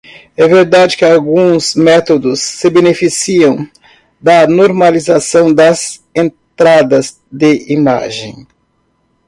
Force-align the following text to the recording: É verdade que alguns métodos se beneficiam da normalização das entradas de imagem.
É 0.35 0.47
verdade 0.47 0.97
que 0.97 1.05
alguns 1.05 1.75
métodos 1.75 2.41
se 2.41 2.71
beneficiam 2.71 3.69
da 4.19 4.47
normalização 4.47 5.53
das 5.53 6.03
entradas 6.15 7.21
de 7.31 7.71
imagem. 7.71 8.47